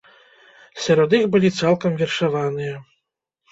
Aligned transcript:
Сярод 0.85 1.09
іх 1.19 1.27
былі 1.35 1.53
цалкам 1.61 2.01
вершаваныя. 2.01 2.75